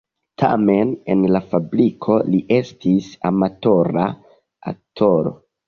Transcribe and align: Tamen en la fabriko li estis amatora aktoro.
Tamen 0.43 0.93
en 1.15 1.21
la 1.35 1.41
fabriko 1.51 2.17
li 2.31 2.41
estis 2.61 3.13
amatora 3.33 4.09
aktoro. 4.77 5.39